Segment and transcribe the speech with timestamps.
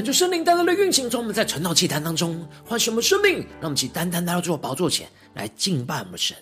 [0.00, 6.34] 恳求圣灵单单的运行，从我们在晨祷祭坛当中唤醒我们生命，让我们一起单单来到主的宝座前来敬拜我们神。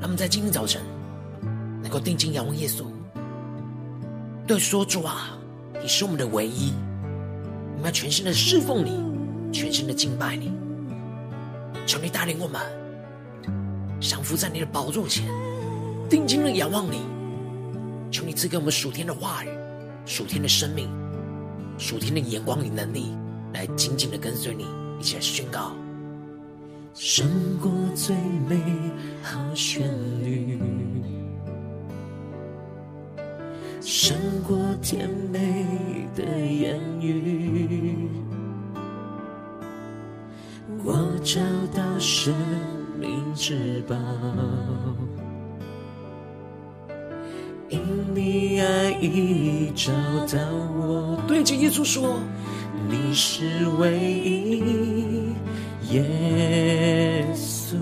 [0.00, 0.80] 让我们在今天早晨
[1.82, 2.86] 能够定睛仰望耶稣，
[4.46, 5.36] 对说主啊，
[5.82, 6.72] 你是我们的唯一，
[7.74, 10.50] 我们要全心的侍奉你，全心的敬拜你。
[11.86, 12.58] 求你带领我们，
[14.00, 15.28] 降服在你的宝座前，
[16.08, 17.02] 定睛的仰望你。
[18.10, 19.48] 求你赐给我们属天的话语，
[20.06, 20.88] 属天的生命。
[21.82, 23.12] 属天的眼光与能力，
[23.52, 24.64] 来紧紧的跟随你，
[25.00, 25.72] 一起来宣告。
[26.94, 27.26] 胜
[27.60, 28.14] 过最
[28.48, 28.62] 美
[29.20, 29.90] 好旋
[30.22, 30.60] 律，
[33.80, 34.16] 胜
[34.46, 35.66] 过甜美
[36.14, 38.08] 的言语，
[40.84, 41.40] 我找
[41.76, 42.32] 到生
[43.00, 43.96] 命之宝。
[47.72, 47.80] 因
[48.14, 49.90] 你爱已找
[50.26, 50.38] 到
[50.76, 52.18] 我，对着耶稣说，
[52.90, 55.32] 你是唯一，
[55.90, 57.76] 耶稣，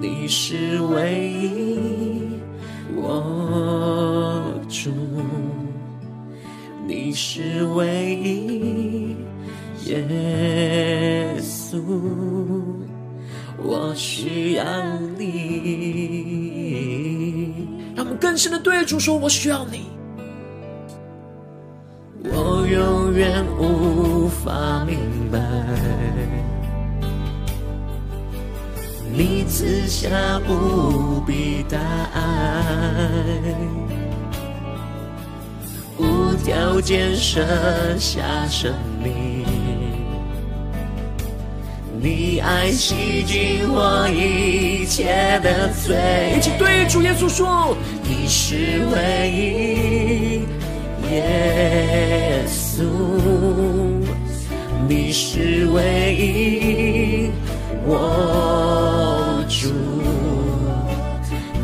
[0.00, 2.28] 你是唯一，
[2.96, 4.90] 我主，
[6.88, 9.14] 你是唯一，
[9.86, 11.80] 耶稣，
[13.62, 14.64] 我需要
[15.16, 16.41] 你。
[18.22, 19.90] 更深的对主说：“我需要你。”
[22.30, 24.96] 我永远无法明
[25.28, 25.40] 白，
[29.12, 31.76] 你赐下无比大
[32.14, 32.22] 爱，
[35.98, 37.44] 无条件舍
[37.98, 38.72] 下生
[39.02, 39.71] 命。
[42.04, 50.40] 你爱洗净我一切的罪，一起对主耶稣说：你是唯一，
[51.14, 52.82] 耶稣，
[54.88, 57.30] 你是唯一，
[57.86, 59.68] 我主，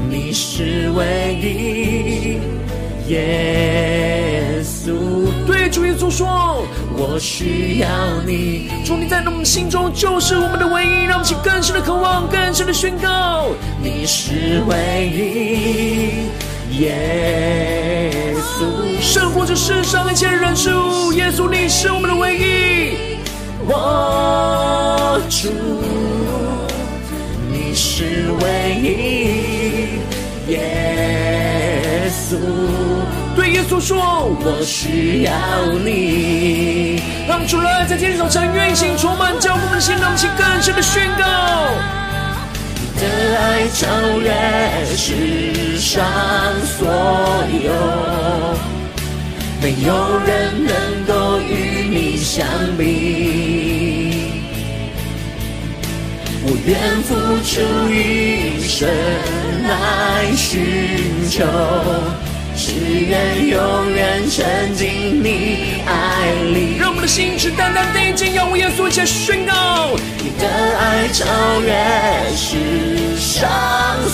[0.08, 2.38] 你是唯一，
[3.10, 5.27] 耶稣。
[5.68, 6.64] 主耶稣说。
[7.00, 7.88] 我需要
[8.26, 13.50] 你，主你在我们心中就是我们的唯一，让我们去更深的渴望，更深的宣告，
[13.80, 18.64] 你是唯一，耶稣，
[19.00, 23.20] 胜过这世上一切人事物，耶稣你是我们的唯一，
[23.64, 25.48] 我主，
[27.52, 32.36] 你是唯一，耶稣。
[33.38, 33.96] 对耶稣说
[34.42, 35.32] ：“我需要
[35.84, 41.22] 你。”让主来在天早晨运行，充满浇灌我们的心，让我们更深的宣告：
[42.74, 43.06] 你的
[43.38, 43.86] 爱超
[44.18, 44.26] 越
[44.96, 46.04] 世上
[46.66, 46.88] 所
[47.62, 47.70] 有，
[49.62, 50.74] 没有人能
[51.06, 52.16] 够与你。
[52.16, 52.44] 相
[52.76, 52.82] 比。
[56.42, 57.14] 我愿付
[57.46, 58.88] 出一生
[59.62, 60.58] 来寻
[61.30, 61.44] 求，
[62.58, 66.76] 只愿永远沉浸你爱里。
[66.76, 71.24] 让我们的心是单单的敬仰耶稣，一起宣告：你的爱超
[71.60, 71.70] 越
[72.34, 73.48] 世上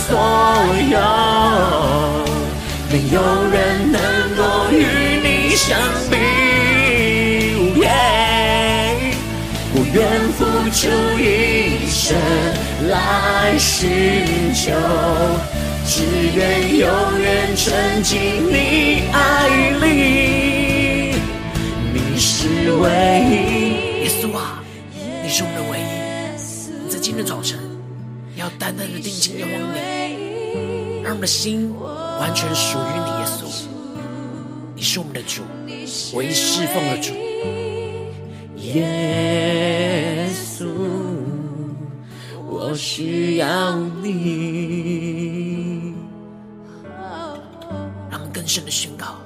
[0.07, 0.21] 所
[0.93, 1.01] 有，
[2.93, 3.19] 没有
[3.51, 3.99] 人能
[4.37, 4.85] 够与
[5.23, 5.81] 你相
[6.11, 6.13] 比。
[9.77, 10.05] 我愿
[10.37, 10.87] 付出
[11.19, 12.15] 一生
[12.89, 12.93] 来
[13.59, 14.71] 寻求，
[15.97, 16.89] 只愿永
[17.21, 19.49] 远沉浸你爱
[19.79, 21.15] 里。
[21.93, 22.91] 你是唯
[23.31, 24.61] 一，耶稣啊，
[25.23, 25.83] 你是我们的唯一。
[26.91, 27.61] 在今天早晨，
[28.35, 33.45] 要单单的定睛仰望你，让我们的心完全属于你，耶稣。
[34.75, 35.43] 你是我们的主，
[36.17, 37.15] 唯一侍奉的主。
[38.57, 40.67] 耶稣，
[42.49, 45.54] 我需要你。
[48.45, 49.23] 更深的宣告，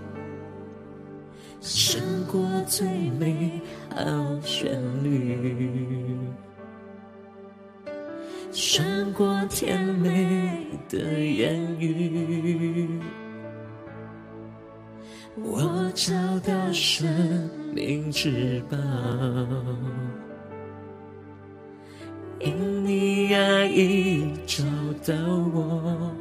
[1.61, 3.61] 胜过最美
[3.93, 6.17] 好旋律，
[8.53, 13.00] 胜过甜美的言语。
[15.35, 18.79] 我找到生命之宝，
[22.38, 24.62] 因你爱已找
[25.05, 25.12] 到
[25.53, 26.12] 我。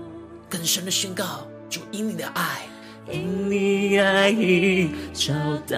[0.50, 2.66] 更深的宣告，就因你的爱，
[3.10, 5.34] 因你爱已找
[5.68, 5.78] 到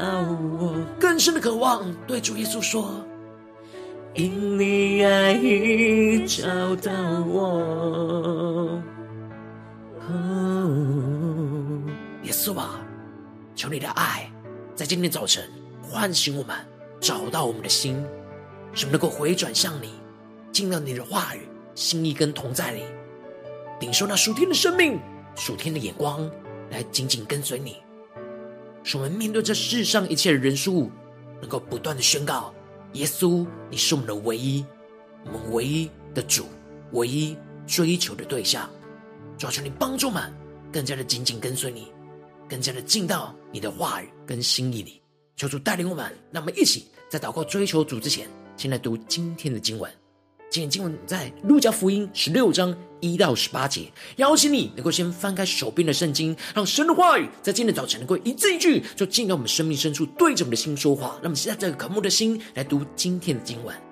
[0.60, 0.76] 我。
[1.00, 3.04] 更深的渴望，对主耶稣说，
[4.16, 6.48] 因你爱已找
[6.78, 6.92] 到
[7.28, 8.82] 我。
[10.08, 11.82] 哦，
[12.24, 12.82] 耶稣啊。
[13.56, 14.32] 求你的爱，
[14.74, 15.44] 在今天早晨
[15.82, 16.56] 唤醒我们，
[17.02, 18.02] 找到我们的心，
[18.74, 19.96] 使我们能够回转向你，
[20.50, 21.42] 进到你的话语、
[21.76, 22.84] 心意跟同在里，
[23.82, 24.98] 领受那属天的生命、
[25.36, 26.32] 属天的眼光，
[26.70, 27.78] 来紧紧跟随你。
[28.84, 30.90] 使我们面对这世上一切的人事物，
[31.42, 32.54] 能够不断的宣告：
[32.94, 34.66] 耶稣，你是我们的唯一，
[35.26, 36.46] 我们唯一的主，
[36.94, 37.38] 唯一
[37.68, 38.70] 追求的对象。
[39.38, 40.34] 主要求你帮助我们，
[40.72, 41.92] 更加的紧紧跟随你。
[42.50, 45.00] 更加的进到你的话语跟心意里，
[45.36, 48.28] 求主带领我们，让我们一起在祷告追求主之前，
[48.58, 49.92] 先来读今天的经文。
[50.50, 53.84] 今天经文在路加福音十六章一到十八节。
[54.16, 61.10] 邀请你能够先翻开手边的圣经，让神的话语在今天早晨能够一字一句，就进到我们生命深处，对着我们的心说话。
[61.18, 63.89] 让我们现在这个渴慕的心来读今天的经文。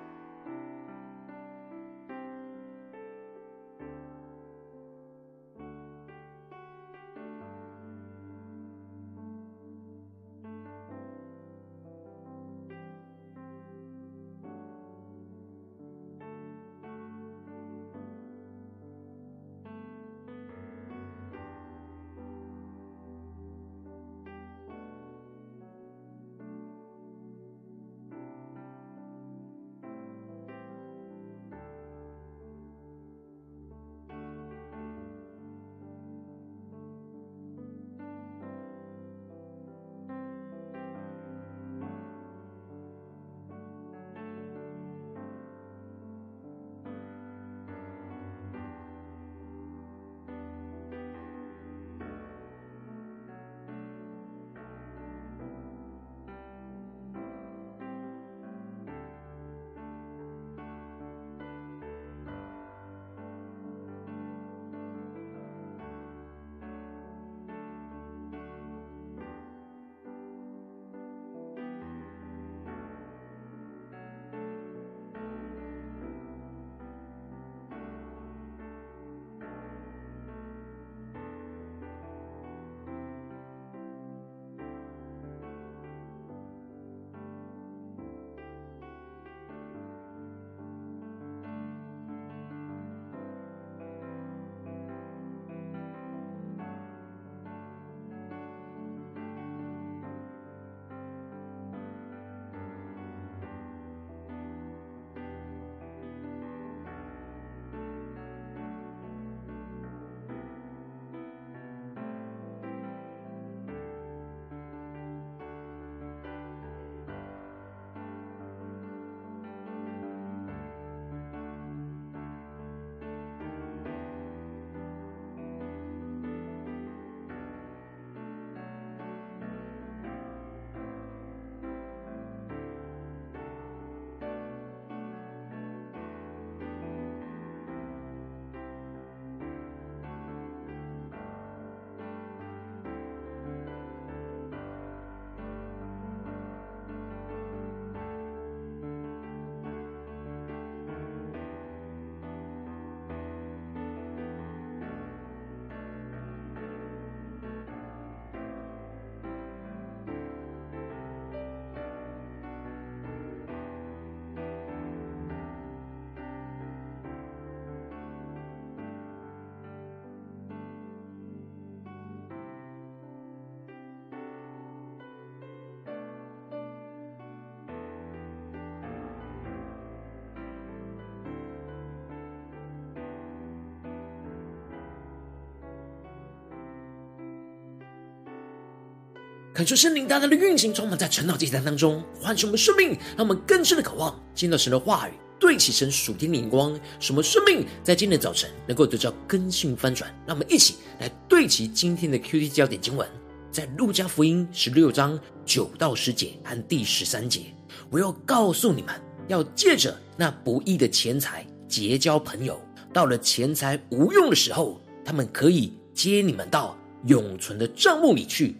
[189.54, 200.14] 恳求圣灵大大的运行，充满在晨祷祭坛当中，唤醒我们生命，让我们更深的渴望见到神的话语，对齐神属天的眼光，使我们生命在今天的早晨能够得到更新翻转。
[200.26, 203.08] 让我们一起来对齐今天的 QT 焦点经文，
[203.50, 207.46] 在路加福音十六章九到十节和第十三节。
[207.90, 208.94] 我要告诉你们，
[209.26, 212.60] 要借着那不义的钱财结交朋友，
[212.92, 218.56] 到了钱财无用的时候，他们可以接你们到永存的帐幕里去。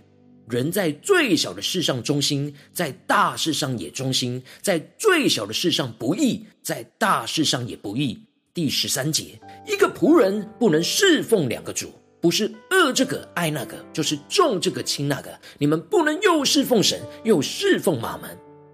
[0.50, 8.18] 人在最小的事上忠心，在大事上也忠心；在最小的事上不义，在大事上也不义。
[8.54, 15.30] 第十三节，一个仆人不能侍奉两个主，不是恶这个爱那个，就是重这个轻那个。
[15.58, 18.28] 你们不能又侍奉神，又侍奉马门。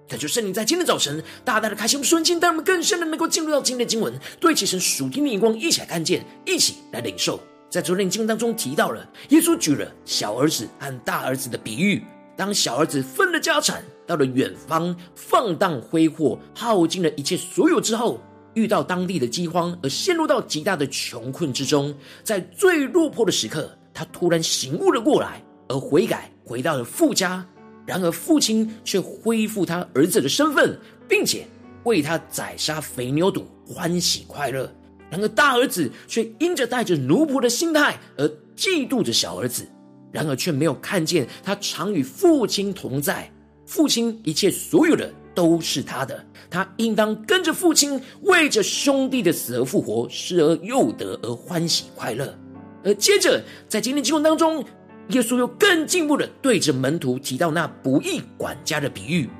[0.08, 7.40] 感谢圣灵在今天早晨大大的开心我们瞬间，让我们更深的能够进入到今天的经文，对齐神属天的眼光，一起来看见，一起来领受。
[7.74, 12.00] 在昨天经当中提到了，耶稣举了小儿子和大儿子的比喻。
[12.36, 18.20] 当小儿子分了家产，到了远方放荡挥霍，耗尽了一切所有之后，
[18.54, 21.92] 遇到当地的饥荒，而陷入到极大的穷困之中。
[22.22, 27.44] 在最落魄的时刻，他突然醒悟了过来，而悔改回到了父家。
[27.84, 30.78] 然而父亲却恢复他儿子的身份，
[31.08, 31.44] 并且
[31.82, 34.72] 为他宰杀肥牛犊，欢喜快乐。
[35.14, 39.64] 然而大儿子却因着带着奴仆的心态而嫉妒着小儿子，
[40.10, 43.30] 然而却没有看见他常与父亲同在，
[43.64, 52.36] 父亲一切所有的都是他的，他应当跟着父亲为着兄弟的死而复活，失而又得而欢喜快乐。
[52.82, 54.64] 而接着在今天经文当中，
[55.10, 59.30] 耶稣又更进一步的对着门徒提到那不义管家的比喻，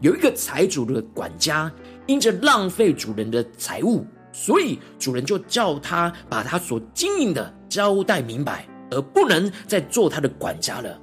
[0.00, 1.70] 有一个财主的管家
[2.06, 4.06] 因着浪费主人的财物。
[4.40, 10.96] 所以主人就叫他把他所经营的交代明白，而不能再做他的管家了。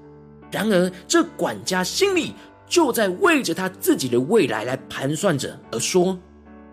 [0.50, 2.34] 然而这管家心里
[2.66, 6.18] 就在为着他自己的未来来盘算着，而说：“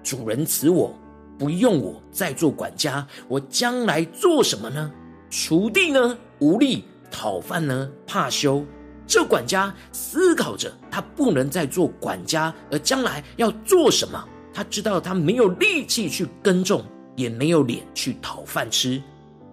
[0.05, 0.97] 主人辞我，
[1.37, 4.93] 不用我再做管家，我将来做什么呢？
[5.33, 6.17] 锄地呢？
[6.39, 7.91] 无力；讨饭呢？
[8.07, 8.65] 怕羞。”
[9.05, 14.25] 这管家思考着，他不能再做管家，而将来要做什么？
[14.53, 16.85] 他知道他没有力气去耕种，
[17.17, 19.03] 也没有脸去讨饭吃，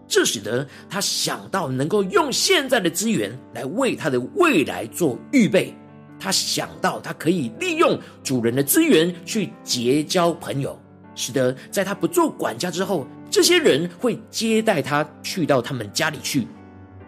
[0.08, 5.74] 这使得他想到能够用现在的资源来为他的未来做预备。
[6.20, 10.77] 他想到他可以利用主人的资源去结交朋友，
[11.15, 16.46] 使得在他不做管家之后，这些人会接待他去到他们家里去。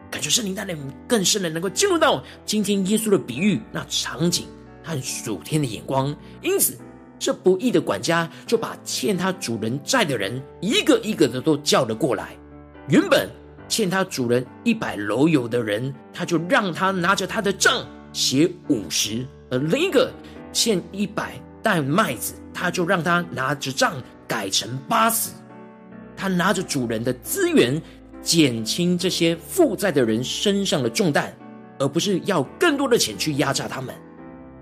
[0.10, 4.46] 感觉圣灵带领更深的能够进入到今天耶稣的比喻那场景
[4.82, 6.78] 和属天的眼光，因此。
[7.22, 12.30] 这不义的管家就把欠他主人债的人一个一个的都叫了过来。
[12.88, 13.30] 原本
[13.68, 20.12] 欠他主人一百篓油的人，他就让他拿着他的账写五十；而另一个
[20.51, 25.30] 欠一百袋麦子，他就让他拿着账改成八十。
[26.18, 27.80] 他拿着主人的资源，
[28.24, 31.32] 减轻这些负债的人身上的重担，
[31.78, 33.94] 而不是要更多的钱去压榨他们。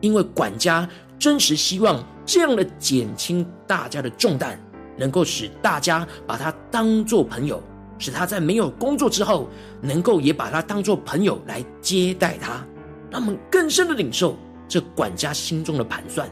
[0.01, 0.87] 因为管家
[1.19, 4.57] 真实希望这样的减轻大家的重担，
[4.97, 7.61] 能够使大家把他当作朋友，
[7.97, 9.49] 使他在没有工作之后，
[9.81, 12.65] 能够也把他当作朋友来接待他，
[13.11, 16.29] 让我们更深的领受这管家心中的盘算。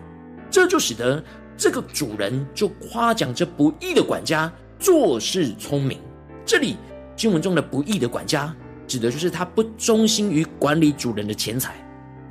[0.50, 1.22] 这就使得
[1.58, 6.00] 这个主人就夸奖这不义的管家做事聪明。
[6.46, 6.78] 这里
[7.14, 8.56] 经文中的不义的管家，
[8.88, 11.76] 指的就是他不忠心于管理主人的钱财。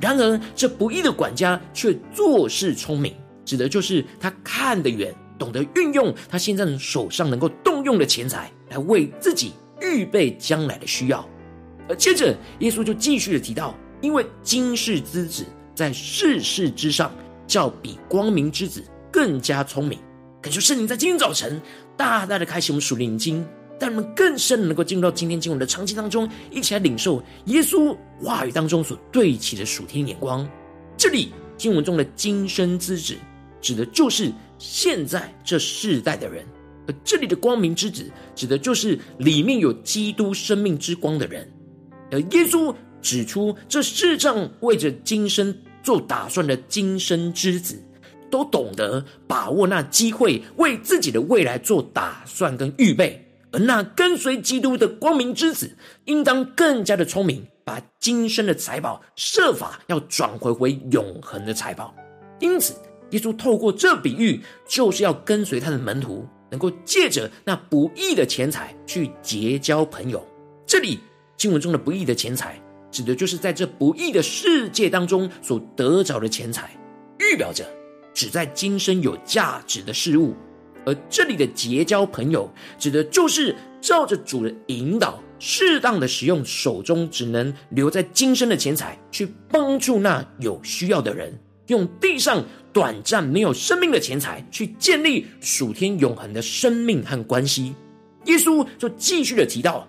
[0.00, 11.26] 然而，这不义的管家却做事聪明，指的就是他看得远，懂得运用他现在手上能够动用的钱财，来为自己预备将来的需要。
[11.88, 17.10] 而接着，耶稣就继续的提到，因为今世之子在世事之上，
[17.46, 19.98] 较比光明之子更加聪明。
[20.42, 21.60] 感谢圣灵在今天早晨
[21.96, 23.46] 大大的开启我们属灵经。
[23.78, 30.48] 但我们更深能够进入到今天经文的场景当中，一起来领受耶稣话语当中所对齐的属天眼光。
[30.96, 33.16] 这里经文中的今生之子，
[33.60, 36.42] 指的就是现在这世代的人；
[36.86, 41.46] 而这里的光明之子，指的就是里面有基督生命之光的人。
[42.10, 47.78] 而耶稣指出，这世上为着今生做打算的今生之子，
[48.30, 53.22] 都懂得把握那机会，为自己的未来做打算跟预备。
[53.58, 61.94] 那跟随基督的光明之子，应当更加的聪明，把今生的财宝设法要转回回永恒的财宝。
[62.40, 62.74] 因此，
[63.10, 70.26] 耶稣透过这比喻，就是要跟随他的门徒，能够借着那不义的钱财去结交朋友。
[70.66, 71.00] 这里
[71.36, 72.60] 经文中的不义的钱财，
[72.90, 76.70] 指的就是在这不义的世界当中所得着的钱财，
[77.20, 77.64] 预表着
[78.12, 80.34] 只在今生有价值的事物。
[80.86, 97.74] 而这里的结交朋友，指的就是照着主的引导，适当的使用手中只能留在今生的钱财，去帮助那有需要的人，用地上短暂没有生命的钱财，去建立属天永恒的生命和关系。
[98.26, 99.88] 耶稣就继续的提到，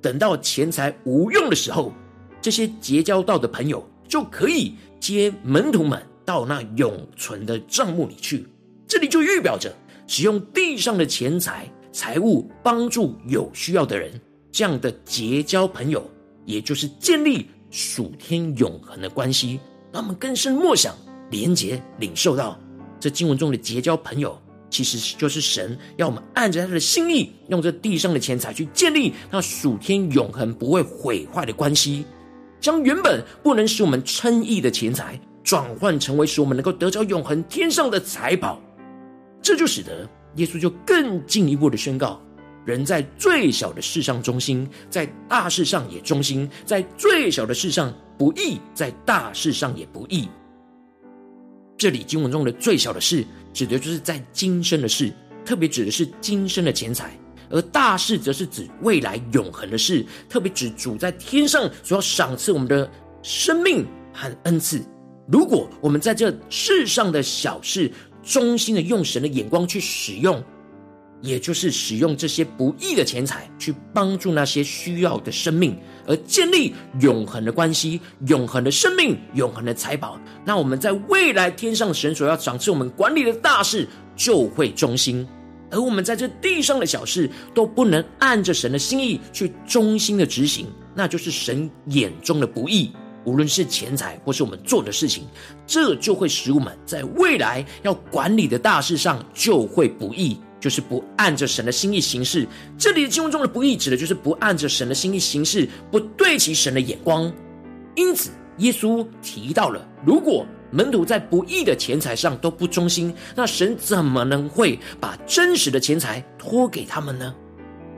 [0.00, 1.92] 等到钱财无用的时候，
[2.40, 8.46] 这些结交到的朋友就可以接门徒们到那永存的帐幕里去。
[8.86, 9.74] 这里就预表着。
[10.06, 14.20] 使用地上的钱财、财物帮助有需要的人，
[14.52, 16.08] 这样的结交朋友，
[16.44, 19.60] 也就是建立属天永恒的关系。
[19.92, 20.94] 让我们更深默想、
[21.30, 22.58] 连结、领受到
[23.00, 24.38] 这经文中的结交朋友，
[24.68, 32.04] 其实就是神要我们按着他的心意，用这地上的钱财去建立那属天永恒不会毁坏的关系，
[32.60, 38.60] 将原本不能使我们称义的钱财，转换成为使我们能够得着永恒天上的财宝。
[39.46, 40.04] 这就使得
[40.38, 42.20] 耶稣就更进一步的宣告：
[42.64, 50.28] 人在最小的事上忠心，在大事上也忠心；在最小的事上不义，在大事上也不义。
[51.78, 55.12] 这里经文中的最小的事，指的就是在今生的事，
[55.44, 57.10] 特别指的是今生的钱财；
[57.48, 62.90] 而大事则是指未来永恒的事，特别指主在天上所要赏赐我们的
[63.22, 64.82] 生命和恩赐。
[65.28, 67.90] 如果我们在这世上的小事，
[68.26, 70.42] 忠心的用神的眼光去使用，
[71.22, 80.20] 也就是使用这些不义的钱财去帮助那些需要的生命，而建立永恒的关系、永恒的生命、永恒的财宝。
[80.44, 83.86] 那我们在未来天上神所要掌持我们管理的大事，
[84.16, 85.24] 就会忠心；
[85.70, 92.90] 而我们在这地上的小事，都不能按着神的心意去忠心的执行，那就是神眼中的不义。
[93.26, 95.24] 无论是钱财或是我们做的事情，
[95.66, 102.46] 这就会使我们在未来要管理的大事上就会不义，就是不按着神的心意行事。
[102.78, 107.30] 这里的经文中的不义，指的就是不按着神的心意行事，不对齐神的眼光。
[107.96, 117.34] 因此，耶稣提到了，如果门徒在不义的钱财上都不忠心，那神怎么能会把真实的钱财托给他们呢？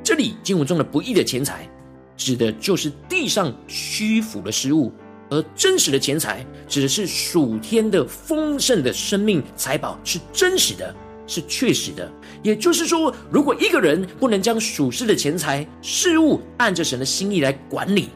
[0.03, 1.69] 这里经文中的不义的钱财，
[2.17, 4.91] 指的就是地上虚浮的事物。
[5.31, 10.95] 而真实的钱财指的是属天的丰盛的生命财宝，是真实的，
[11.27, 12.11] 是确实的。
[12.43, 18.09] 也就是说，如果一个人不能将属世的钱财事物按着神的心意来管理，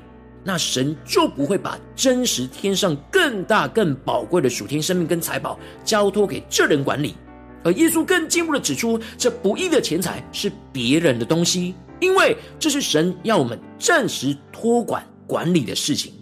[0.44, 7.14] 那神就不会把真实天上更大更宝贵的属天生命跟财宝交托给这人管理。
[7.64, 16.12] 而耶稣更进一步的指出，这不义的钱财是别人的东西，因为这是神要我们暂时托管管理的事情。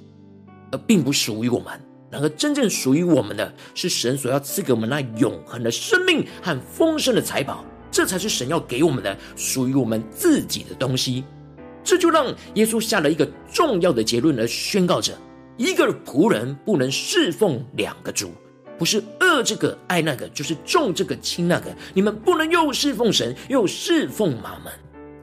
[0.72, 1.80] 而并不属于我们，
[2.10, 11.24] 然而真正属于我们的是神所要赐给我们那永恒的生命和丰盛的财宝，这才是神要给我们的属于我们自己的东西。
[11.82, 15.12] 这就让耶稣下了一个重要的结论，而宣告着：
[15.56, 18.30] 一个仆人不能侍奉两个主，
[18.78, 21.74] 不是恶这个爱那个，就是重这个轻那个。
[21.94, 24.72] 你们不能又侍奉神，又侍奉马门。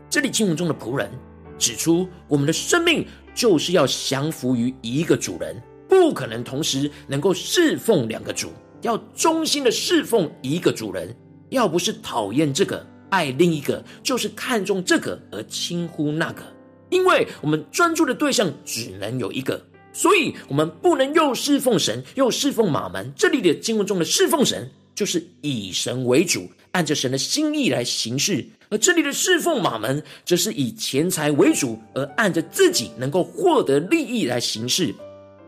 [0.09, 1.11] 这里经文中的仆人
[1.59, 3.05] 指出，我们的生命。
[3.37, 11.15] 就是要降服于一个主人，不可能同时能够侍奉两个主，要忠心的侍奉一个主人。
[11.49, 16.41] 要不是讨厌这个爱另一个，就是看重这个而轻忽那个。
[16.89, 23.13] 因为我们专注的对象只能有一个，所以我们不能又侍奉神又侍奉马门。
[23.15, 28.45] 这里的经文中的侍奉神，就是以神为主，按着神的心意来行事。
[28.69, 34.93] 而这里的侍奉玛门，则是以钱财为主，而按着自己能够获得利益来行事。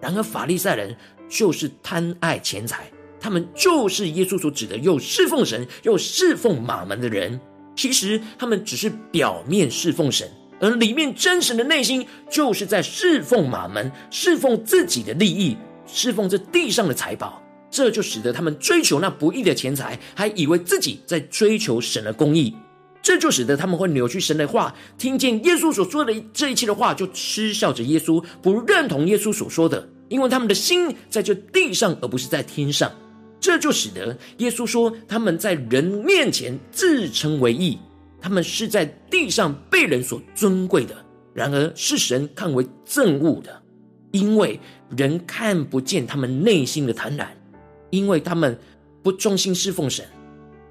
[0.01, 0.97] 然而法利赛人
[1.29, 7.39] 就是贪爱钱财，他们就是耶稣所指的又侍奉神又侍奉玛门的人。
[7.75, 10.27] 其实他们只是表面侍奉神，
[10.59, 17.43] 而里面真实的内心就是在侍奉玛门，侍奉自己的利益，侍奉这地上的财宝。
[17.71, 22.55] 这就使得他们追求那不义的钱财，还以为自己在追求神的公义。
[23.01, 32.91] 这就使得他们会扭曲神的话，听见耶稣所说的这一切的话，就嗤笑着耶稣，不认同耶稣所说的，因为他们的心在这地上，而不是在天上。
[33.39, 37.77] 这就使得耶稣说他们在人面前自称为义，
[38.19, 40.93] 他们是在地上被人所尊贵的，
[41.34, 43.62] 然而是神看为憎恶的，
[44.12, 44.60] 因为
[44.97, 47.27] 人看不见他们内心的贪婪，
[47.89, 48.58] 因为他们
[49.04, 50.06] 不忠心侍奉神。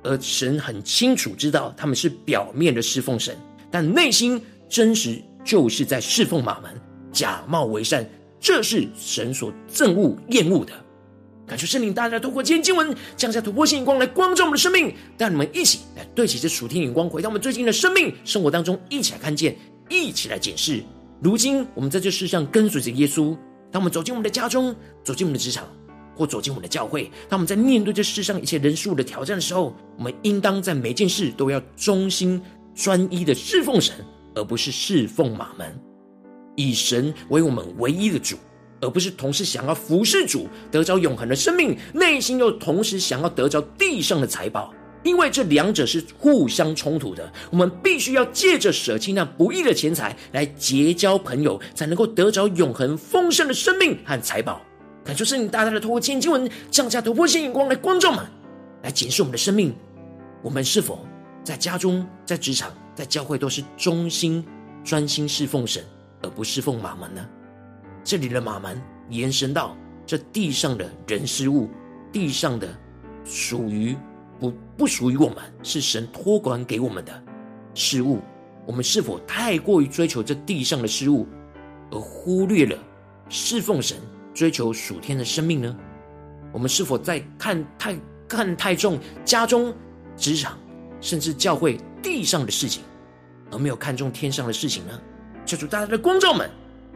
[0.05, 3.37] 而神很清楚知道他们是表面的侍奉神，
[3.71, 6.71] 但内心真实就是在侍奉马门，
[7.13, 10.73] 假冒为善，这是神所憎恶、厌恶的。
[11.47, 19.57] 感谢圣灵，大家透过今天经文降下突破性眼光来光照我们的生命，带你们一起来对齐这属天眼光，回到我们最近的生命生活当中，一起来看见，
[19.89, 20.83] 一起来检视。
[21.21, 23.37] 如今我们在这世上跟随着耶稣，
[23.73, 25.67] 当我们走进我们的家中，走进我们的职场，
[26.19, 32.43] 或走进我们的教会，当我们在面对这世上一切人数的挑战的时候，我们应当在每件事都要忠心
[32.75, 33.95] 专一的侍奉神，
[34.35, 35.81] 而不是侍奉马门，
[36.57, 38.37] 以神为我们唯一的主。
[38.81, 47.33] 而不是同时想要服侍主，得着永恒的生命，内心又同时想要得着地上的财宝，因为这两者是互相冲突的。
[47.51, 54.63] 我们必须要借着舍弃那不义的钱财来结交朋友，才能够得着永恒丰盛的生命和财宝。
[55.09, 58.23] 感谢圣灵大大的透过千经文降下突破性眼光来光照们，
[58.83, 59.75] 来检视我们的生命，
[60.43, 61.03] 我们是否
[61.43, 64.45] 在家中、在职场、在教会都是忠心
[64.85, 65.83] 专心侍奉神，
[66.21, 67.27] 而不侍奉马门呢？
[68.05, 71.71] 这里的马门延伸到这地上的人事物，
[72.13, 72.69] 地上的
[73.25, 73.97] 属于
[74.39, 77.23] 不不属于我们，是神托管给我们的
[77.73, 78.21] 事物。
[78.67, 81.27] 我们是否太过于追求这地上的事物，
[81.91, 82.77] 而忽略了
[83.31, 83.97] 侍奉神、
[84.39, 85.77] 追求属天的生命呢？
[86.53, 87.99] 我们是否在看太
[88.29, 89.75] 看太重家中、
[90.17, 90.57] 职场，
[91.01, 92.85] 甚至教会地上的事情，
[93.51, 94.97] 而没有看重天上的事情呢？
[95.45, 96.49] 求主大家的光照们。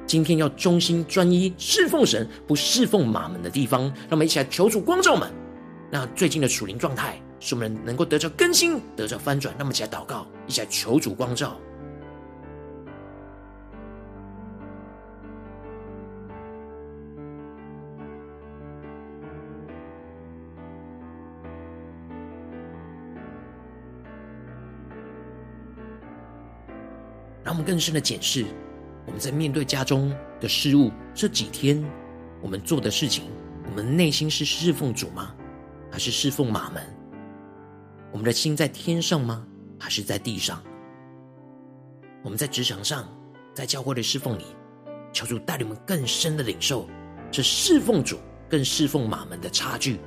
[0.06, 5.28] 今天要忠心专一侍奉神，不侍奉马门的地方，让我们一起来求主光照们。
[5.90, 9.52] 那最近的属灵状态，使我们能够得着更新，得着翻转。
[9.58, 11.56] 让我们一起来祷告，一起来求主光照。
[27.52, 28.46] 让我们更深的检视。
[29.04, 30.10] 我们在面对家中
[30.40, 31.84] 的事物，这几天
[32.40, 33.24] 我们做的事情，
[33.68, 35.34] 我们内心是侍奉主吗？
[35.90, 36.82] 还是侍奉马门？
[38.10, 39.46] 我们的心在天上吗？
[39.78, 40.62] 还是在地上？
[42.22, 43.06] 我们在职场上，
[43.52, 44.44] 在教会的侍奉里，
[45.12, 46.88] 求主带领我们更深的领受
[47.30, 48.16] 这侍奉主
[48.48, 50.00] 跟侍奉马门的差距，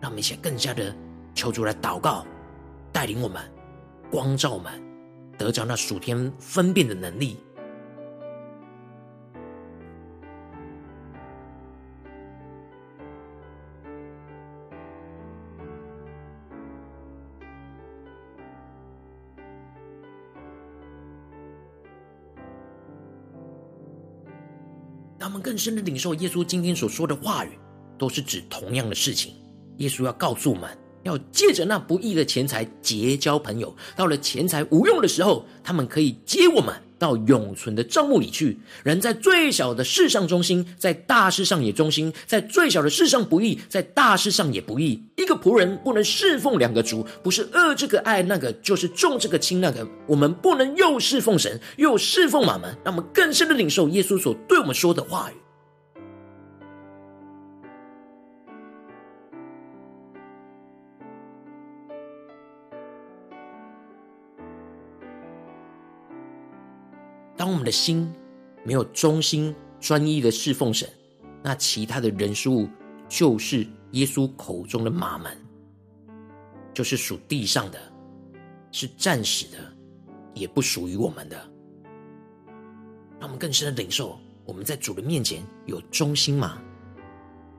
[0.00, 0.94] 让我们一起更加的
[1.34, 2.24] 求主来祷告，
[2.92, 3.42] 带领我们，
[4.08, 4.70] 光照我们，
[5.40, 7.38] 得着那属天分辨的能力。
[25.18, 27.58] 让我们更深的领受耶稣今天所说的话语，
[27.96, 29.34] 都是指同样的事情。
[29.78, 38.58] 耶稣要告诉我们，要借着那不义的钱财结交朋友，到了钱财无用的时候，他们可以接我们到永存的帐幕里去。
[38.82, 45.02] 人在最小的事上忠心，在大事上也忠心；在最小的事上不义，在大事上也不义。
[45.16, 49.86] 一个仆人不能侍奉两个主，不是恶这个爱那个，就是重这个轻那个。
[50.06, 52.76] 我们不能又侍奉神，又侍奉马门。
[52.84, 55.34] 让我们更深的领受耶稣所对我们说的话语。
[67.50, 68.08] 当我们的心
[68.64, 70.88] 没有忠心专一的侍奉神，
[71.42, 72.68] 那其他的人事物
[73.08, 73.66] 就是。
[73.94, 75.36] 耶稣口中的马门，
[76.72, 77.92] 就是属地上的，
[78.70, 79.58] 是暂时的，
[80.32, 81.36] 也不属于我们的。
[83.18, 86.62] 让我们更深的领受，我们在主的面前有忠心吗？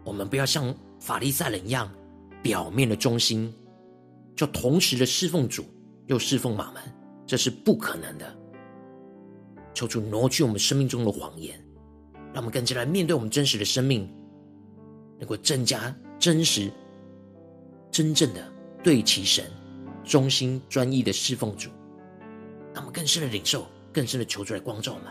[0.06, 1.92] 我们不要像法利赛人一样，
[2.42, 3.54] 表面的忠心，
[4.34, 5.66] 就同时的侍奉主
[6.08, 6.82] 又侍奉马门，
[7.28, 8.38] 这是不可能的。
[9.74, 11.60] 求主挪去我们生命中的谎言，
[12.34, 14.10] 让我们更加来面对我们真实的生命，
[15.20, 15.96] 能够增加。
[16.20, 16.72] 真实、
[17.90, 18.48] 真正的
[18.84, 19.44] 对齐神，
[20.04, 21.72] 忠心专一的侍奉主，
[22.76, 25.08] 让我们更深的领受，更深的求出来光照我们。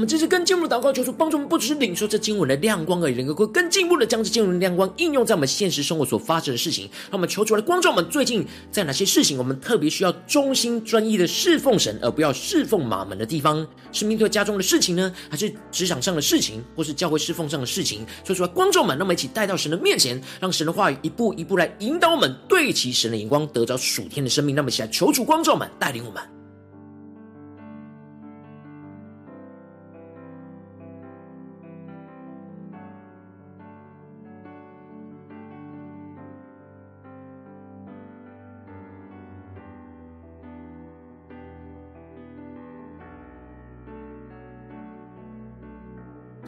[0.00, 6.88] 我们这次更进一步的祷告，求主帮助我们，不只是领受这经文的亮光而已，能够更进一步的将这经文的亮光应用在我们现实生活所发生的事情。
[7.10, 13.66] 让我们求主来光照我们，最近在哪些事情，我们特别需要忠心专一的侍奉神，而不要侍奉马门的地方？
[13.92, 18.06] 是面对家中的事情呢，还是职场上的事情，或是教会侍奉上的事情？
[18.24, 24.56] 说出来，光照我们，让我们一起带到神的面前，让神的话语一步一步来引导我们，对齐神的眼光，得着属天的生命。
[24.56, 26.39] 那么一起来求主光照我们，带领我们。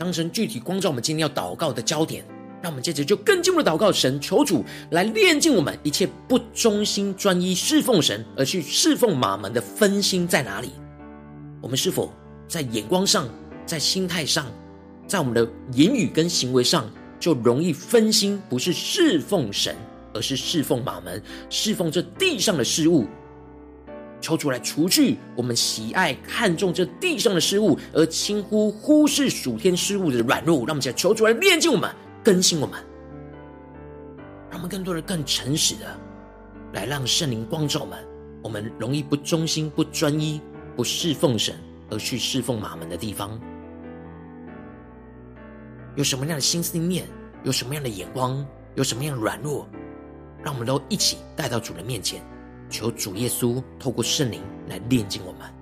[0.03, 2.25] 当成具体光照我们今天要祷告的焦点。
[2.61, 10.71] 让我们接着就更进一步的祷告，神求主来炼净我们一切不忠心专一侍奉神，而去侍奉马门的分心在哪里？
[11.61, 12.13] 我们是否
[12.49, 13.29] 在眼光上、
[13.65, 14.47] 在心态上、
[15.07, 19.77] 在我们的言语跟行为上，就容易分心，不是侍奉神，
[20.13, 23.07] 而是侍奉马门，侍奉这地上的事物？
[24.23, 30.57] 求主来除去我们喜爱看重这地上的事物，而轻忽忽视属天事物的软弱。
[30.61, 31.95] 让我们求主来炼净我们。
[32.25, 32.79] 更新我们，
[34.49, 35.99] 让我们更多的、更诚实的
[36.73, 37.99] 来让圣灵光照我们。
[38.45, 40.41] 我们容易不忠心、不专一、
[40.77, 41.57] 不侍奉神，
[41.91, 43.41] 而去侍奉玛门的地方，
[45.97, 47.09] 有什么样的心思念，
[47.43, 49.69] 有什么样的眼光，有什么样的软弱，
[50.45, 52.23] 让我们都一起带到主的面前，
[52.73, 55.62] 求主耶稣透过圣灵来炼净我们。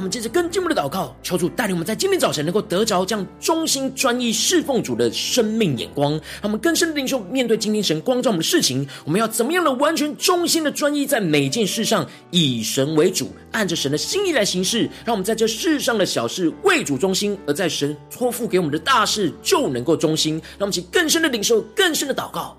[0.00, 6.12] 我们接着更进一步的祷告，求主带领我们在今天早晨能够得着这样忠心专一侍奉主的生命眼光。
[6.12, 14.88] 让我们更深的领受，面对今天神光照我们的事情，我们要怎么样的完全忠心的专一，在每件事上以神为主，按着神的心意来行事。
[15.04, 20.40] 让我们在这世上的小事为主忠心，而在神托付给我们的大事就能够忠心。
[20.56, 22.56] 让我们去更深的领受，更深的祷告，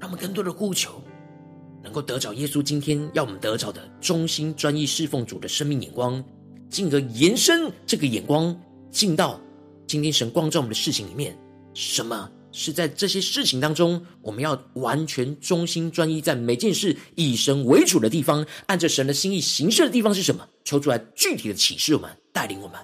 [0.00, 1.02] 让我们更多的呼求。
[1.88, 6.22] 能够得着耶稣今天要我们得着的忠心专一侍奉主的生命眼光，
[6.68, 8.54] 进而延伸这个眼光
[8.90, 9.40] 进到
[9.86, 11.34] 今天神光照我们的事情里面。
[11.72, 20.46] 什么是在这些事情当中，我们要完全忠心专一，在每件事以神为主的地方，按着神的心意行事的地方是什么？
[20.66, 22.78] 求出来具体的启示我们，带领我们。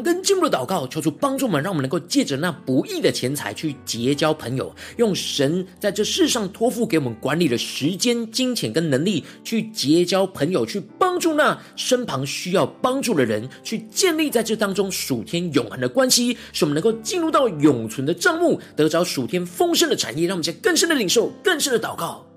[0.00, 20.26] 们更进一步的祷告，求主帮助们，让我们能够借着那不义的钱财去结交朋友，用神在这世上托付给我们管理的时间、金钱跟能力，去结交朋友，去帮助那身旁需要帮助的人，去建立在这当中属天永恒的关系，使我们能够进入到永存的帐幕，得着属天丰盛的产业。
[20.26, 22.29] 让我们在更深的领受，更深的祷告。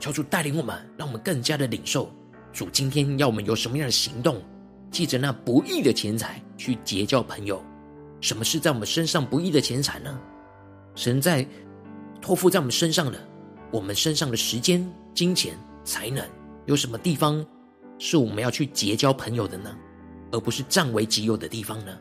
[0.00, 2.10] 求主带领我们，让我们更加的领受
[2.52, 4.42] 主今天要我们有什么样的行动，
[4.90, 7.62] 记着那不义的钱财去结交朋友。
[8.20, 10.18] 什么是在我们身上不义的钱财呢？
[10.94, 11.46] 神在
[12.20, 13.18] 托付在我们身上的，
[13.70, 16.26] 我们身上的时间、金钱、才能，
[16.66, 17.46] 有什么地方
[17.98, 19.74] 是我们要去结交朋友的呢？
[20.32, 21.96] 而不是占为己有的地方呢？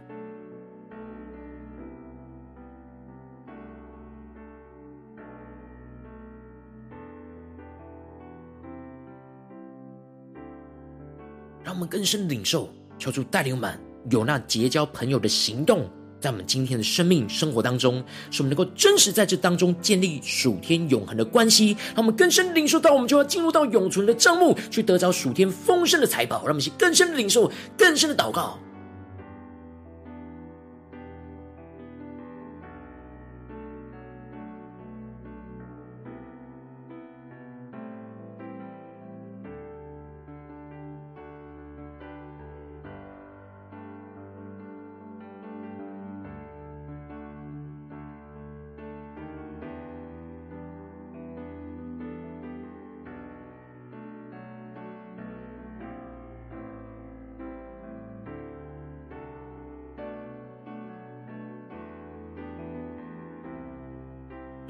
[11.79, 13.79] 我们更深领受，求主带领我们
[14.11, 15.89] 有那结交朋友的行动，
[16.19, 21.77] 在我们今天的生命生活当中，使我们能够真实在这当中建立属天永恒的关系。
[21.95, 26.39] 让我们更深领受到，我们就要进入到永存的帐目，去得着属天丰盛的财宝。
[26.39, 28.59] 让我们去更深领受，更深的祷告。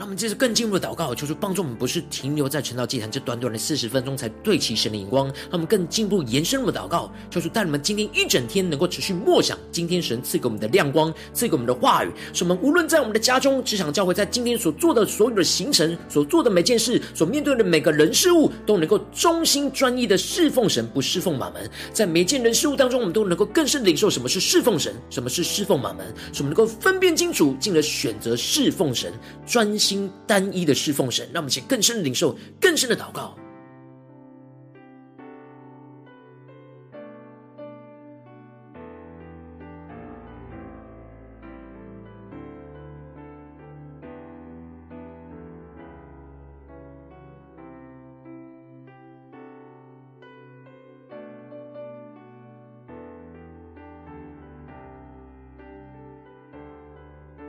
[0.10, 21.70] 们接着更进一步的祷告，求主帮助我们，不是停留在晨祷祭坛这短短的四十分钟才对齐神的眼光，让我们更进一步延伸我们的祷告，求主带你们今天一整天能够持续默想今天神赐给我们的亮光，赐给我们的话语，使我们无论在我们的家中、职场、教会，在今天所做的所有的行程、所做的每件事、所面对的每个人事物，都能够忠心专一的侍奉神，不侍奉马门。
[21.94, 29.14] 在每件人事物当中，我们都能够更深领受什么是侍奉神，什么是侍奉马门，使我们能够分辨清楚，进而选择侍奉神，
[29.46, 29.99] 专心。
[30.28, 33.36] 单一的侍奉神，让我们请更深的领受，更深的祷告。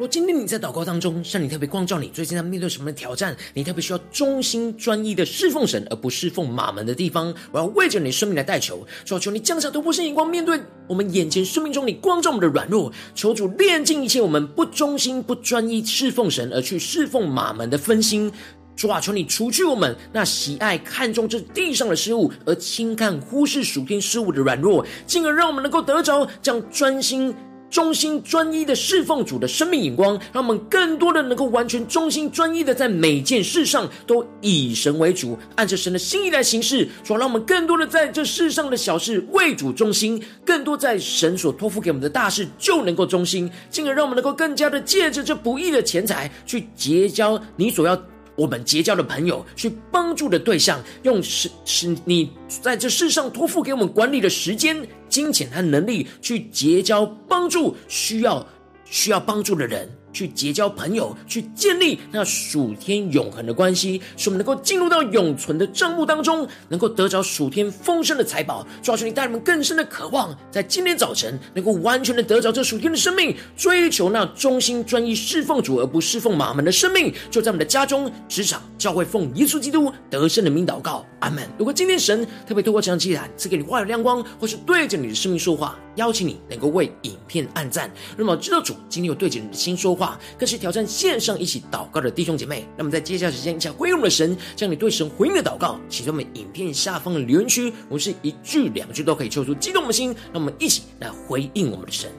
[0.00, 3.36] 若今天你在祷告当中，向你特别光照你，最近在面对什么挑战？
[3.52, 10.58] 你特别需要忠心专一的侍奉神，而不侍奉马门的地方，我要为着你的生命来代求，求求你降下突破性眼光，面对
[10.88, 18.32] 我们眼前生命中你光照我们的软弱，求主炼净一切我们不忠心、不专一侍奉神而去侍奉马门的分心。
[18.74, 27.34] 主啊，求你除去我们那喜爱看重这地上的事物，而轻看忽视属天事物的软弱，进而让我们能够得着这样专心。
[27.70, 36.88] 忠心专一的侍奉主的生命眼光，让我们更多的能够完全忠心专一的在每件事上都以神为主，按着神的心意来行事。
[37.04, 47.96] 说，让我们更多的在这世上的小事为主忠心，更多在神所托付给我们的大事就能够忠心，进而让我们能够更加的借着这不义的钱财去结交你所要
[48.40, 54.88] 我们结交的朋友，去帮助的对象，用是是你在这世上托付给我们管理的时间。
[55.10, 58.46] 金钱和能力去结交帮助需要
[58.86, 59.90] 需要帮助的人。
[60.12, 68.66] 去结交朋友，去建立那属天永恒的关系，使我们能够进入到永存的帐幕当中，能够得着属天丰盛的财宝。
[68.82, 77.12] 抓住，你带人们更深的渴望，在今天早晨能够完全的得着这属天的生命，追求那忠心专一侍奉主而不侍奉马门的生命。
[77.30, 81.48] 就在我们的家中、职场、教会，奉耶稣基督得胜的名祷告，阿门。
[81.58, 87.90] 如果今天神特别透过这样祭坛赐给你话语亮光，或是对着你的生命说话，邀请你能够为影片按赞。
[88.16, 90.18] 那么知道主今天有对着你的心说话。
[90.38, 102.10] 更是挑战线上一起祷告的弟兄姐妹，那么在接下来时间，一起回应我们的神，将你对神回应的祷告写在我们影片下方的留言区，我们是一句两句都可以抽出激动的心，那我们一起来回应我们的神。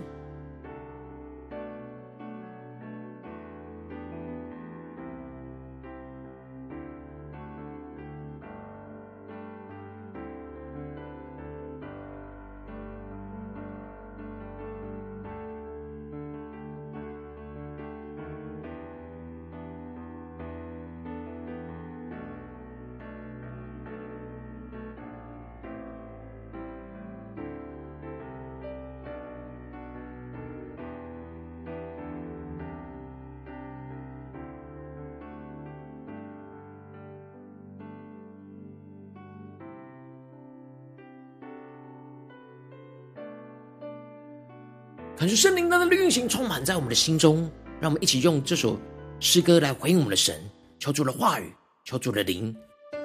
[45.41, 48.79] 圣灵的运行充满在我们的心中，让我们一起用这首
[49.19, 50.35] 诗歌来回应我们的神，
[50.77, 51.51] 求主的话语，
[51.83, 52.55] 求主的灵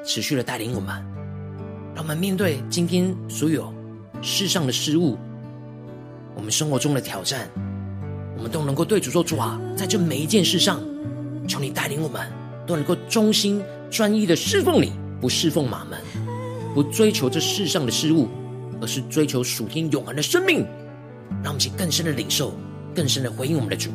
[0.05, 1.03] 持续的带领我们，
[1.95, 3.72] 让我们面对今天所有
[4.20, 5.16] 世上的事物，
[6.34, 7.49] 我们生活中的挑战，
[8.37, 10.84] 我们都能够对主说：“主啊，在这每一件事上，
[11.49, 12.30] 求你带领我们，
[12.66, 15.99] 都能够忠心专一的侍奉你，不侍奉马门，
[16.74, 18.28] 不追求这世上的事物，
[18.82, 20.66] 而是追求属天永恒的生命。”
[21.43, 22.53] 让我们去更深的领受，
[22.95, 23.91] 更深的回应我们的主。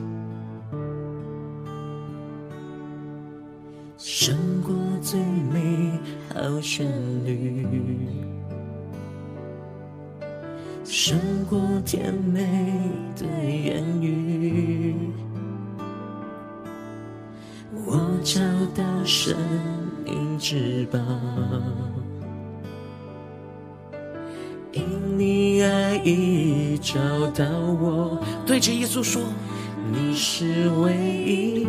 [3.97, 5.99] 胜过最美
[6.33, 6.87] 好旋
[7.25, 7.67] 律，
[10.83, 11.19] 胜
[11.49, 12.41] 过甜美
[13.15, 14.95] 的言语，
[17.85, 18.41] 我找
[18.75, 19.35] 到生
[20.03, 20.99] 命之宝。
[26.03, 26.99] 已找
[27.31, 27.45] 到
[27.79, 29.21] 我，对着耶稣说
[29.93, 31.67] ：“你是唯一，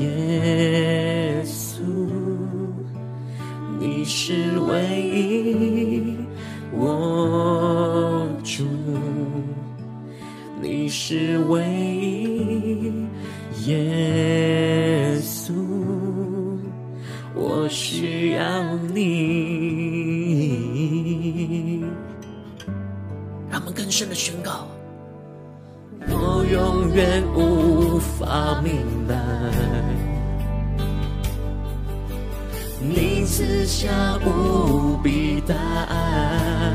[0.00, 1.80] 耶稣，
[3.78, 6.16] 你是唯一，
[6.72, 8.64] 我主，
[10.60, 11.73] 你是唯
[24.14, 24.68] 宣告，
[26.08, 29.16] 我永远无法明白，
[32.80, 33.90] 你赐下
[34.24, 36.70] 无比大爱，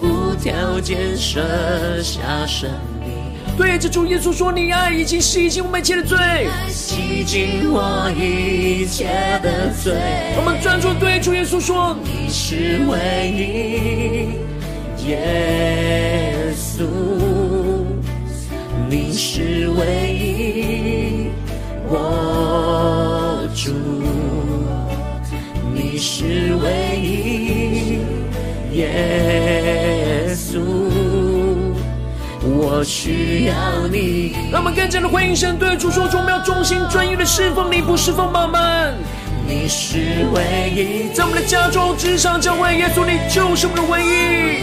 [0.00, 1.40] 无条件舍
[2.00, 2.97] 下生命。
[3.58, 6.16] 对着主耶稣说：“你爱已经洗净我们一切的罪，
[6.68, 9.06] 洗净我一切
[9.42, 9.92] 的罪。”
[10.38, 12.96] 我们专注对主耶稣说：“你是唯
[13.34, 16.84] 一，耶稣，
[18.88, 21.30] 你是唯一，
[21.88, 23.72] 我主，
[25.74, 27.98] 你是唯一，
[28.78, 29.96] 耶。”
[32.78, 33.54] 我需要
[33.90, 38.94] 你，让我们更加的回应神，对主说：主，我们要忠心专一的侍奉你，不侍奉马门。
[39.48, 39.98] 你是
[40.32, 44.62] 唯一，在我们的家中、职场、教会，耶稣，你就是我们的唯一。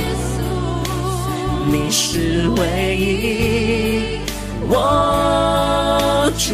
[1.69, 4.21] 你是唯一，
[4.69, 6.53] 我主，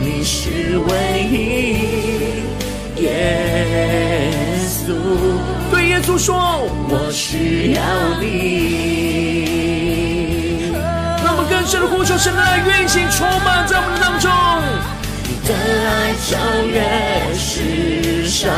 [0.00, 4.32] 你是唯一，耶
[4.66, 4.92] 稣。
[5.70, 6.34] 对耶稣说：
[6.88, 7.80] 我需要
[8.20, 9.41] 你。
[11.72, 14.30] 神的呼求，神的爱运行充满在我们当中。
[15.24, 15.54] 你的
[15.88, 18.52] 爱超越世上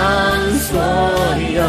[0.58, 0.82] 所
[1.54, 1.62] 有，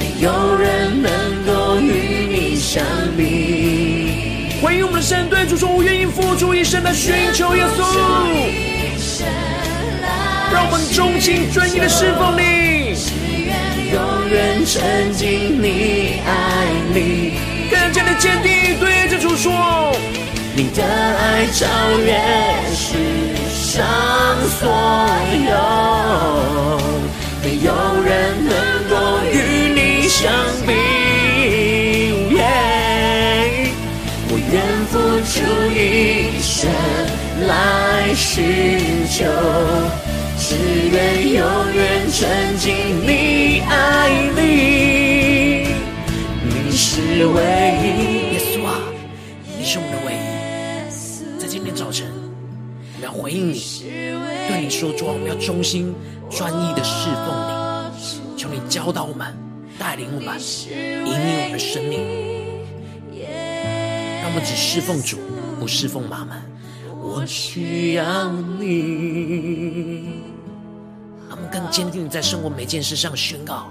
[0.00, 1.12] 没有人能
[1.46, 2.82] 够与你相
[3.16, 4.58] 比。
[4.60, 7.84] 回应我们的神，对主说：我愿意付出一生来寻求耶稣，
[10.52, 12.96] 让我们忠心专一的侍奉你，
[13.92, 17.34] 永远沉浸你爱里，
[17.70, 19.01] 更加的坚定对。
[19.42, 19.50] 说
[20.54, 21.66] ：“你的爱超
[21.98, 22.14] 越
[22.76, 22.86] 世
[23.50, 23.82] 上
[24.60, 24.70] 所
[25.50, 25.52] 有，
[27.42, 27.68] 没有
[28.04, 28.08] 人
[28.46, 28.54] 能
[28.88, 28.94] 够
[29.32, 29.34] 与
[29.74, 30.32] 你相
[30.64, 30.70] 比。
[34.28, 34.54] 我愿
[34.92, 34.94] 付
[35.26, 35.34] 出
[35.74, 35.76] 一
[36.40, 36.70] 生
[37.48, 37.50] 来
[38.14, 39.26] 寻求，
[40.38, 40.54] 只
[40.92, 40.94] 愿
[41.32, 41.42] 永
[41.74, 41.80] 远
[42.12, 42.64] 沉浸
[43.04, 43.10] 你
[43.68, 43.70] 爱
[44.36, 44.40] 里。
[46.44, 47.36] 你是唯
[47.82, 48.21] 一。”
[53.10, 53.60] 回应你，
[54.48, 55.94] 对你说：“主啊，我们要忠心
[56.30, 57.26] 专一的侍奉
[57.96, 59.34] 你，求你教导我们，
[59.78, 60.38] 带领我们，
[60.68, 62.00] 引领我们的生命，
[64.20, 65.18] 让我们只侍奉主，
[65.58, 66.40] 不侍奉马门。
[67.04, 70.22] 我需要你，
[71.28, 73.70] 让我们更坚定在生活每件事上宣告，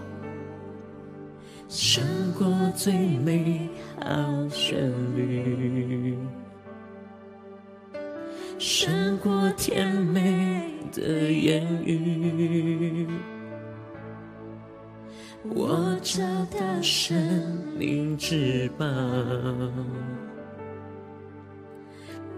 [1.70, 2.04] 胜
[2.38, 3.70] 过最美
[4.00, 4.06] 好
[4.50, 6.18] 旋律。
[8.62, 13.08] 胜过甜美的言语，
[15.50, 16.22] 我找
[16.56, 17.18] 到生
[17.76, 18.86] 命之宝，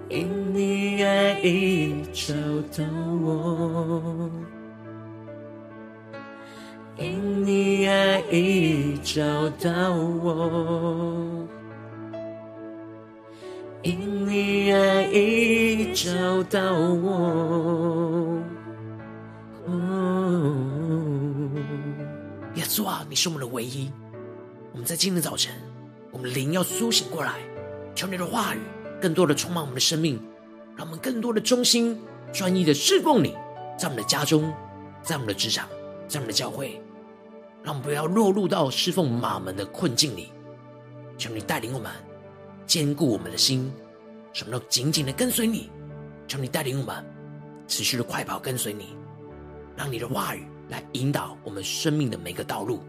[0.07, 2.34] 因你爱已找
[2.71, 2.86] 到
[3.21, 4.32] 我，
[6.97, 11.45] 因你爱已找到我。
[13.84, 18.41] 因你爱已找到我，
[22.55, 23.91] 耶稣啊，你是我们的唯一。
[24.71, 25.53] 我们在今天早晨，
[26.11, 27.34] 我们灵要苏醒过来，
[27.93, 28.59] 求你的话语
[29.01, 30.17] 更多的充满我们的生命，
[30.77, 31.99] 让我们更多的忠心
[32.31, 33.36] 专一的侍奉你，
[33.77, 34.53] 在我们的家中，
[35.01, 35.67] 在我们的职场，
[36.07, 36.81] 在我们的教会，
[37.61, 40.31] 让我们不要落入到侍奉马门的困境里。
[41.17, 41.91] 求你带领我们，
[42.66, 43.72] 坚固我们的心，
[44.34, 45.70] 什么都紧紧的跟随你。
[46.28, 47.05] 求你带领我们，
[47.68, 48.95] 持续的快跑跟随你，
[49.76, 52.82] 让你的话语来引导我们生命的每个道路、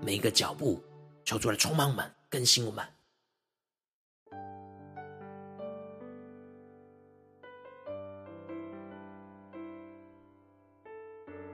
[0.00, 0.82] 每一个脚步。
[1.24, 2.84] 求主来充满我们，更新我们。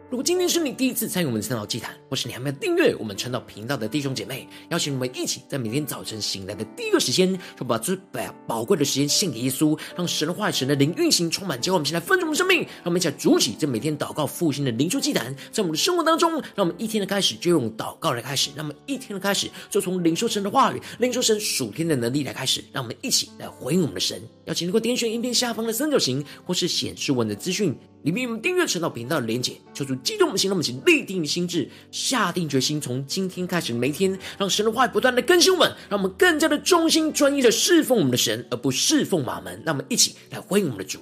[0.09, 7.99] 如果今天是你第一次参与我们的晨祷祭坛，或是你还没有订阅我们晨祷频道的弟兄姐妹，邀请你们一起在每天早晨醒来的第一个时间，就把这
[8.47, 24.23] 宝贵的时间献给耶稣，让神的话、神的灵运行充满，结果我们现在分盛我们生命，让我们一起来筑起这每天祷告复兴的灵修祭坛，在我们的生活当中，让我们一天的开始就用祷告来开始，让我们一天的开始就从领受神的话语、领受神属天的能力来开始，让我们一起来回应我们的神。
[24.45, 27.77] 邀请能够点选影片下方的三角形，或是显示文的资讯。
[28.07, 39.61] 里面有我们订阅陈祷频道的连结，求主激动我们心，让我们一起立定心智，下定决心，从今天开始每一天，让神的话语不断的更新我们，让我们更加的忠心专一的侍奉我们的神，而不侍奉马门。
[39.67, 41.01] 让我们一起来欢迎我们的主。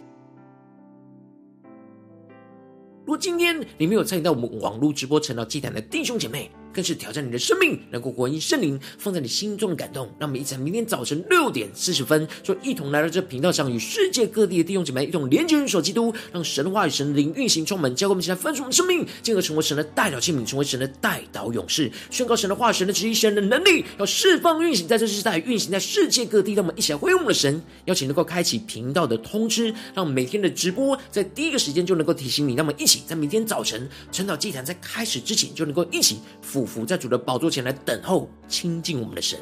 [3.01, 10.07] 如果今天你没有参与到我们网络直播陈祷祭坛的弟兄姐妹，更是挑战你的生命，能够回应圣灵放在你心中的感动。
[10.19, 26.55] 让我们一起在明天早晨六点四十分，就一同来到这频道上，与世界各地的弟兄姐妹一同连接、运手基督，让神话与、神灵运行充满，教给我们一起来分盛我们生命，进而成为神的代表器皿，成为神的代祷勇士，宣告神的话、神的旨意、神的能力，要释放运行在这世代，运行在世界各地。
[26.55, 32.55] 让我们一起来回应我们的神，邀请能够开启频道的通知，让每天的直播在第一个时间就能够提醒你。
[32.55, 39.39] 让我们一起在明天早晨晨祷祭坛在开始之前，就能够一起俯伏在主的宝座前来等候亲近我们的神。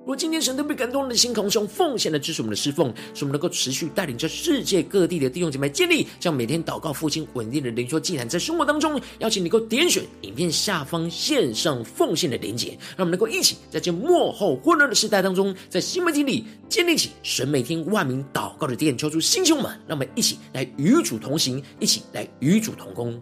[0.00, 23.20] 如果今天神都被感动的心，同时奉献的支持我们的侍奉，使我们能够持续带领着世界各地的弟兄姐妹建立这样每天祷告复兴稳定的灵修祭坛，在生活当中，邀请你能够点选影片下方线上奉献的连结，让我们能够一起在这幕后混乱的时代当中，在新媒体里建立起神每天万名祷告的殿，求出弟兄们，让我们一起来与主同行，一起来与主同工。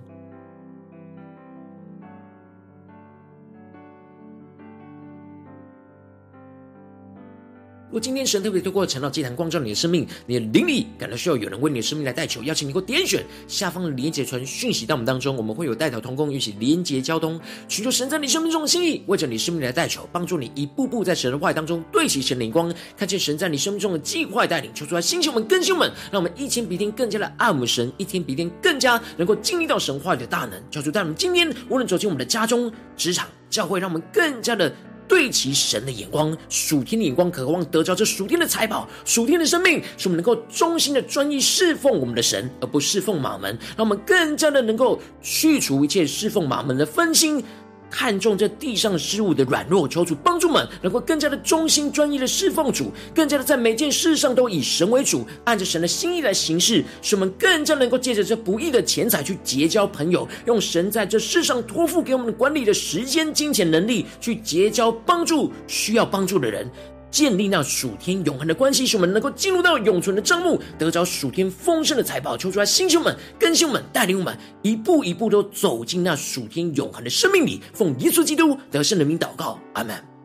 [7.88, 34.74] 如果今天神特别透过晨祷祭坛光照你的生命，你的灵里感到需要有人为你的生命来代求，邀请你给我点选下方的连结传讯息到我们当中，我们会有代祷同工一起连结交通，寻求神在你生命中的心意，为着你生命来代求，帮助你一步步在神的话语当中对齐神灵光，看见神在你生命中的计划带领，求出来兴起我们更新们，让我们一天比一天更加的爱我们神，一天比一天更加能够经历到神话里的大能，求主带我们今天无论走进我们的家中、职场、教会，让我们更加的。
[35.08, 47.42] 对齐神的眼光，属天的眼光，渴望得着这属天的财宝，属天的生命，使我们能够衷心的专一侍奉我们的神，而不侍奉马门，让我们更加的能够去除一切侍奉马门的分心。
[47.90, 66.68] 看重这地上事物的软弱，求主帮助们能够更加的忠心专一的侍奉主，更加的在每件事上都以神为主，按着神的心意来行事，使我们更加能够借着这不义的钱财去结交朋友，用神在这世上托付给我们管理的时间、金钱、能力，去结交帮助需要帮助的人。
[67.16, 72.36] 建立那属天永恒的关系，使我们能够进入到永存的帐目，得着属天丰盛的财宝。
[72.36, 77.62] 求出来，弟兄们、更新们、带领我们，一步一步都走进那属天永恒的生命里。
[77.72, 80.15] 奉耶稣基督得胜的名祷告，阿门。